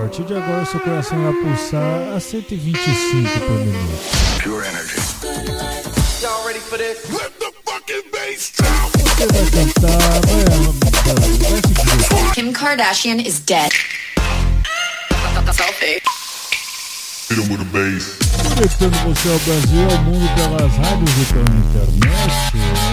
[0.00, 4.42] partir de agora seu coração vai pulsar a 125 por minuto.
[4.42, 4.96] Pure energy.
[6.22, 6.96] Y'all ready for this?
[7.10, 8.90] Let the fucking bass drop.
[8.96, 11.22] Você vai cantar, vai, vai,
[12.24, 12.34] vai.
[12.34, 13.70] Kim Kardashian is dead.
[15.52, 16.00] Selfie.
[17.28, 18.16] Hit 'em with a bass.
[18.54, 22.89] Conectando você ao Brasil e ao mundo pelas rádios e pela internet.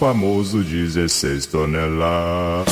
[0.00, 2.64] Famoso 16 toneladas.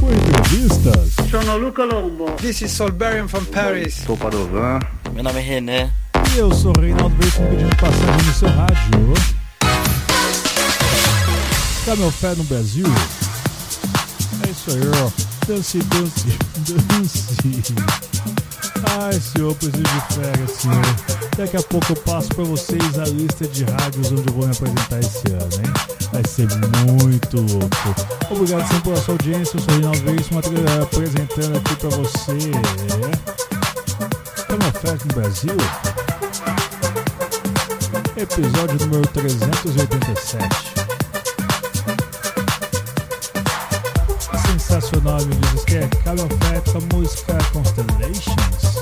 [0.00, 2.32] Com entrevistas, Sono Luca Lombo.
[2.32, 4.02] This is Solberian from Paris.
[4.04, 4.80] Sou Padovan.
[5.12, 5.92] Meu nome é René.
[6.34, 9.14] e eu sou o Reinaldo Veríssimo pedindo passagem no seu rádio.
[11.84, 12.86] Camel Fé no Brasil.
[14.44, 15.10] É isso aí, ó.
[15.46, 16.26] Dance, dance,
[16.88, 17.74] dance.
[19.00, 21.11] Ai, senhor, preciso de férias, senhor.
[21.36, 24.52] Daqui a pouco eu passo pra vocês a lista de rádios onde eu vou me
[24.52, 25.72] apresentar esse ano, hein?
[26.12, 26.46] Vai ser
[26.92, 27.94] muito louco.
[28.30, 29.56] Obrigado sempre pela sua audiência.
[29.56, 32.38] Eu sou Reinaldo Veríssimo apresentando aqui pra você.
[34.46, 35.56] Camel Fé no Brasil.
[38.14, 40.72] Episódio número 387.
[44.46, 45.64] Sensacional, amigos.
[45.64, 48.81] Que é a música Constellations.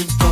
[0.00, 0.29] coming from.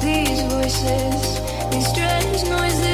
[0.00, 2.93] these voices, these strange noises.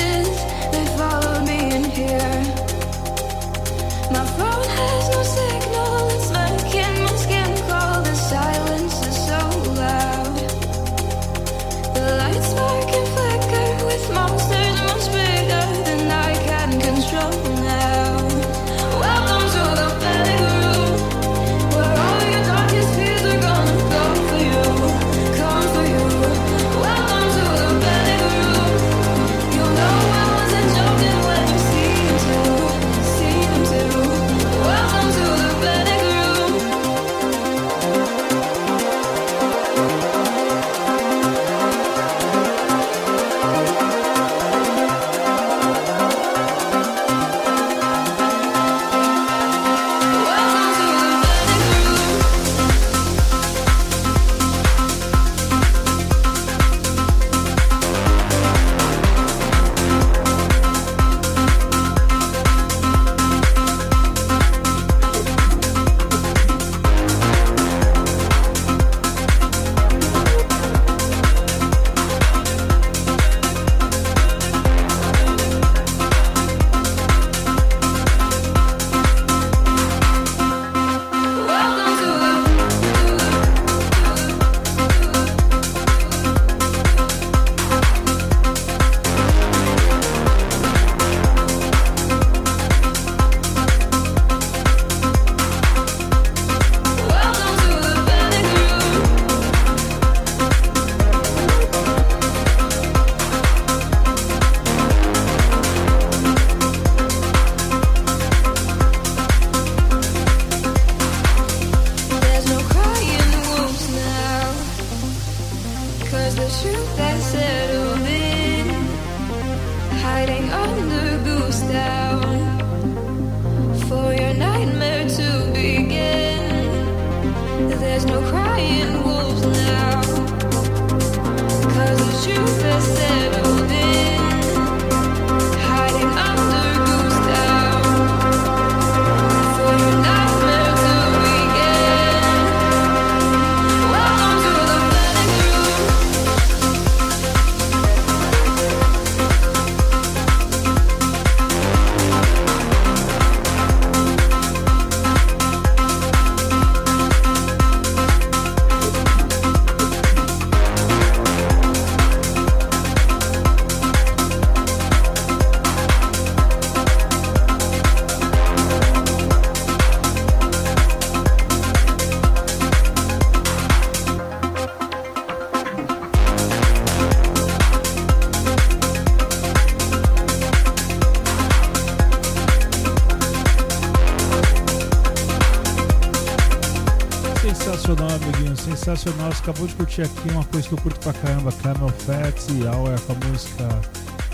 [188.96, 189.32] Sensacional.
[189.32, 192.64] Você acabou de curtir aqui uma coisa que eu curto pra caramba: Camel Fats e
[192.64, 193.68] Hour com a música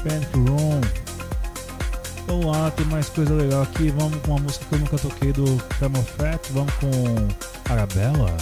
[0.02, 0.80] Panic Room.
[2.26, 3.90] Vamos lá, tem mais coisa legal aqui.
[3.90, 6.40] Vamos com uma música que eu nunca toquei do Camel Fat.
[6.50, 8.36] Vamos com Arabella.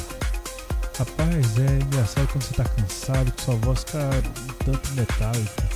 [0.98, 5.68] Rapaz, é engraçado quando você tá cansado, que sua voz fica um tanto metálica.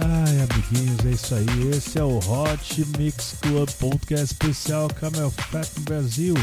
[0.00, 1.70] Ai, amiguinhos, é isso aí.
[1.76, 6.34] Esse é o Hot Mix Club Podcast especial Camel Fat no Brasil.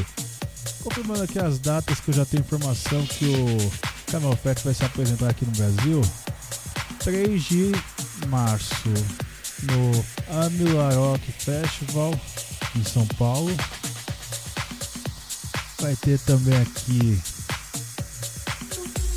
[0.87, 3.71] Confirmando aqui as datas que eu já tenho informação que o
[4.09, 6.01] Camel Fat vai se apresentar aqui no Brasil.
[6.99, 7.71] 3 de
[8.27, 8.87] março
[9.63, 10.05] no
[10.45, 12.17] Amila Rock Festival
[12.73, 13.53] em São Paulo.
[15.81, 17.21] Vai ter também aqui.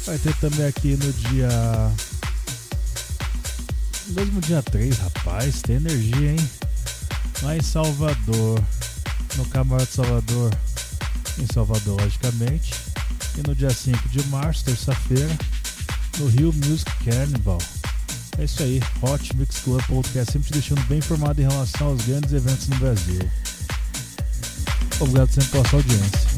[0.07, 1.93] Vai ter também aqui no dia.
[4.09, 6.51] Mesmo dia 3, rapaz, tem energia, hein?
[7.43, 8.61] Lá em Salvador,
[9.37, 10.51] no Camarote Salvador,
[11.43, 12.75] em Salvador, logicamente.
[13.39, 15.37] E no dia 5 de março, terça-feira,
[16.19, 17.59] no Rio Music Carnival.
[18.39, 22.03] É isso aí, Hot Mix Club Podcast, sempre te deixando bem informado em relação aos
[22.03, 23.21] grandes eventos no Brasil.
[25.01, 26.30] Obrigado sempre pela sua audiência.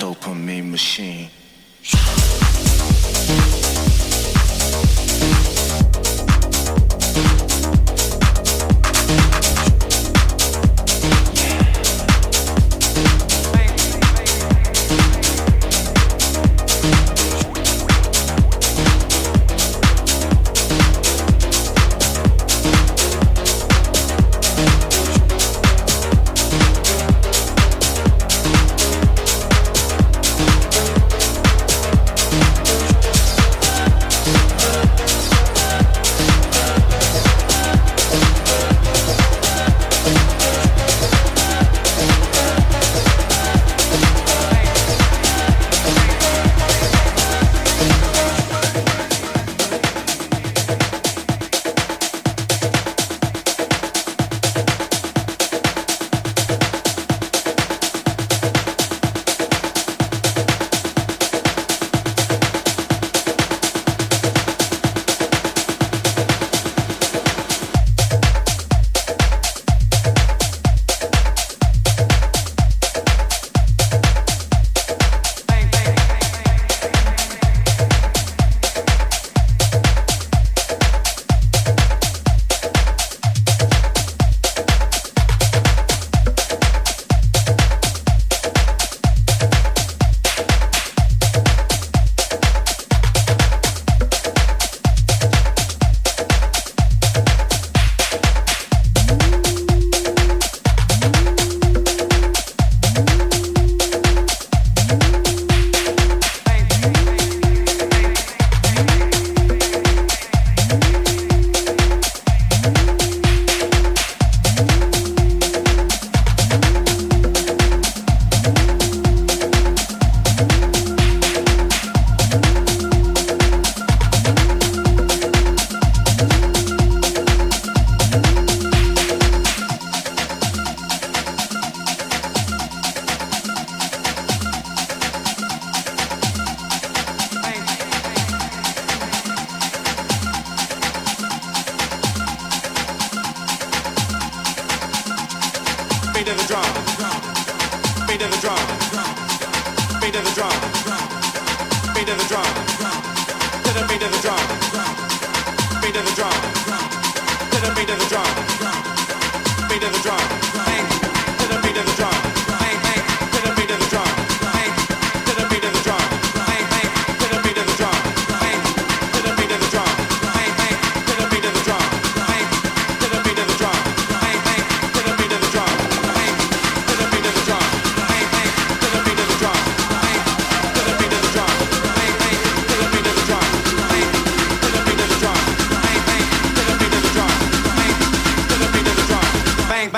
[0.00, 1.29] Dopamine machine.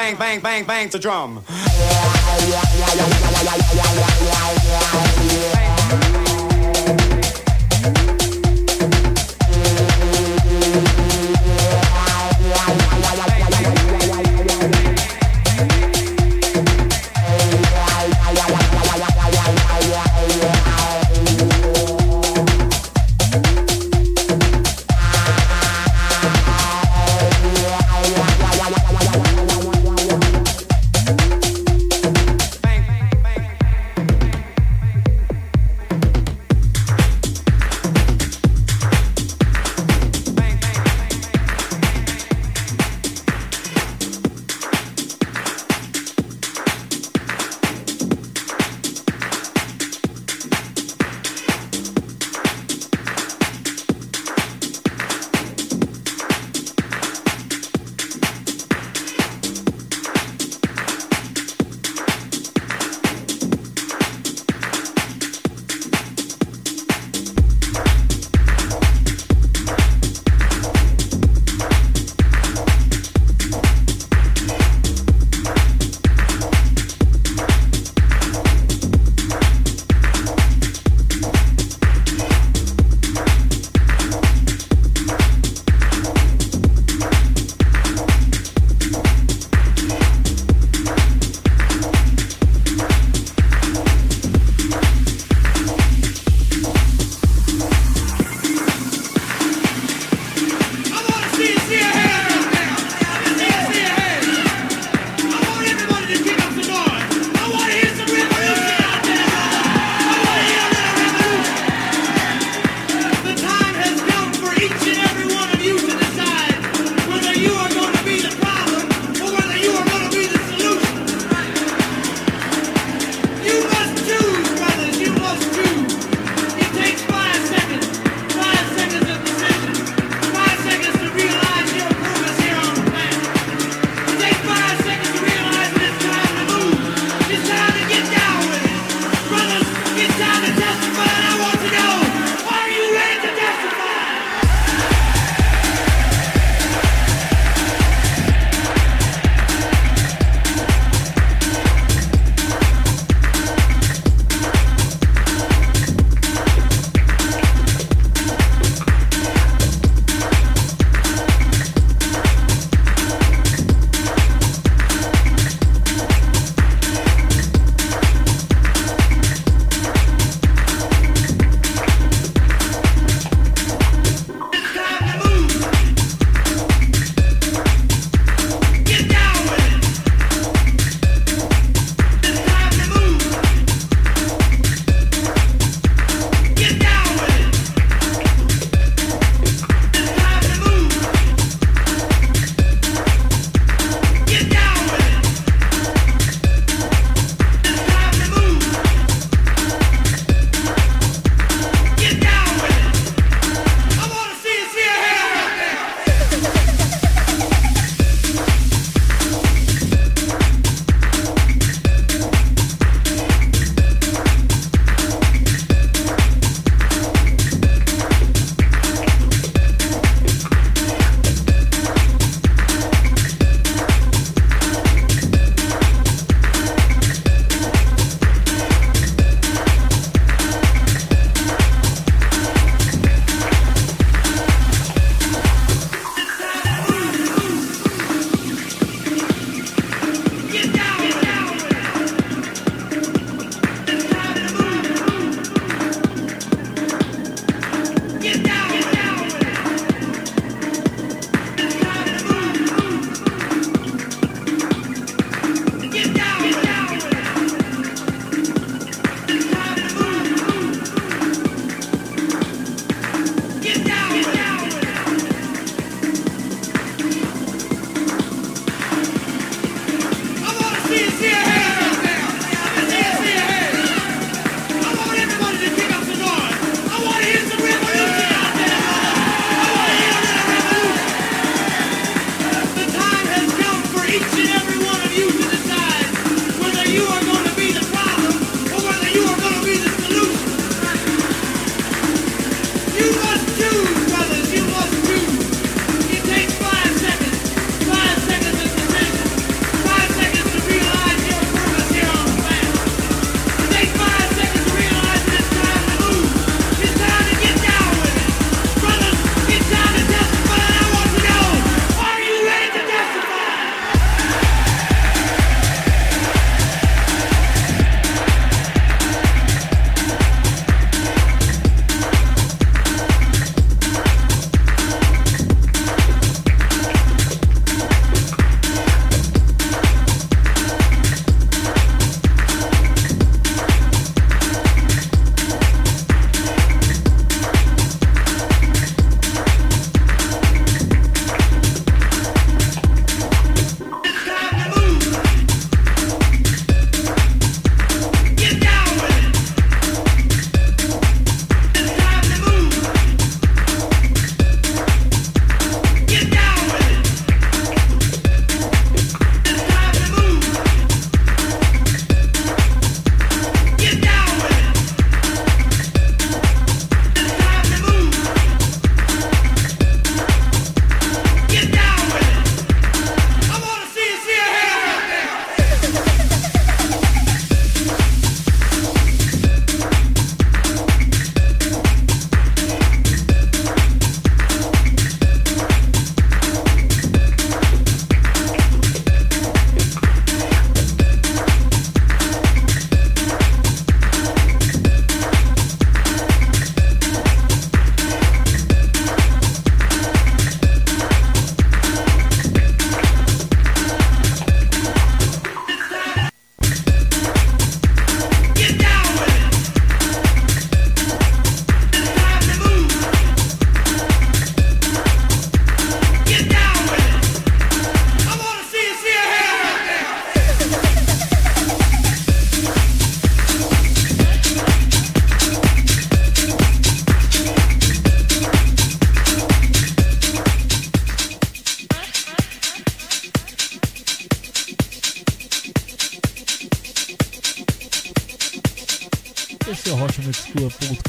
[0.02, 1.44] Bang bang bang bang the drum.
[5.54, 5.71] Bang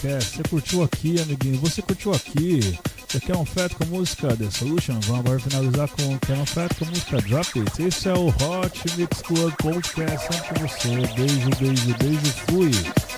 [0.04, 0.36] Podcast.
[0.36, 1.58] Você curtiu aqui, amiguinho?
[1.60, 2.78] Você curtiu aqui?
[3.08, 5.00] Você quer um feto com música The Solution?
[5.02, 7.84] Vamos agora finalizar com quer um feto com a música Drop It.
[7.84, 10.34] Esse é o Hot Mix Club Podcast.
[10.34, 10.90] Sempre com você.
[11.16, 12.34] Beijo, beijo, beijo.
[12.50, 13.13] Fui.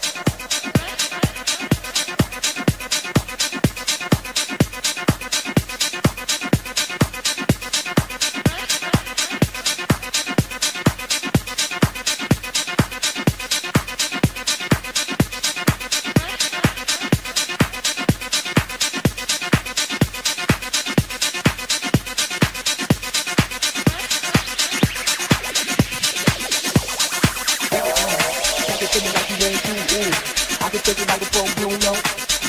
[30.76, 31.96] can take it like a pro, you know.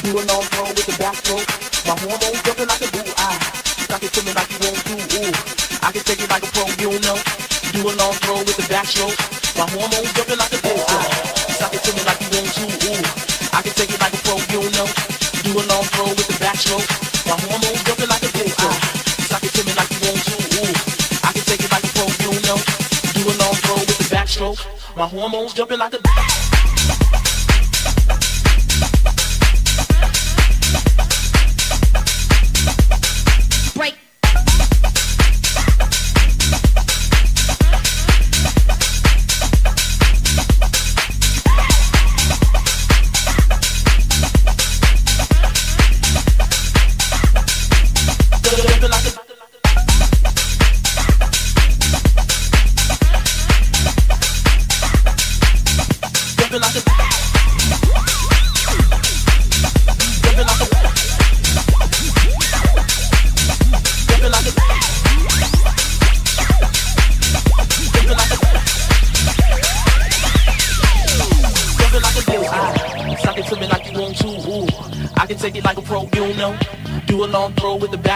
[0.03, 1.47] Do a long throw with the backstroke.
[1.87, 3.39] My hormones jumping like a boo Ah,
[3.87, 5.31] Stop it to me like you want to, ooh.
[5.87, 7.15] I can take it like a pro, you know.
[7.71, 9.15] Do a long throw with the backstroke.
[9.55, 11.07] My hormones jumping like a boo Ah,
[11.55, 13.07] Stop it to me like you want to, ooh.
[13.55, 14.89] I can take it like a pro, you know.
[15.47, 16.87] Do a long throw with the backstroke.
[17.31, 18.79] My hormones jumping like a boo eye.
[19.23, 20.35] Stop it to me like you want to,
[20.67, 20.75] ooh.
[21.23, 22.59] I can take it like a pro, you know.
[23.15, 24.59] Do a long throw with the backstroke.
[24.99, 26.46] My hormones jumping like a